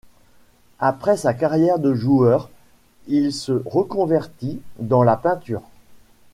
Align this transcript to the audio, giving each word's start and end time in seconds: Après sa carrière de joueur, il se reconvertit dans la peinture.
Après 0.79 1.15
sa 1.15 1.35
carrière 1.35 1.77
de 1.77 1.93
joueur, 1.93 2.49
il 3.05 3.31
se 3.31 3.51
reconvertit 3.67 4.59
dans 4.79 5.03
la 5.03 5.15
peinture. 5.15 5.61